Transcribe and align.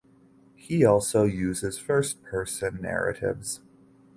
He 0.55 0.83
also 0.83 1.25
uses 1.25 1.77
first 1.77 2.23
person 2.23 2.81
narratives. 2.81 3.59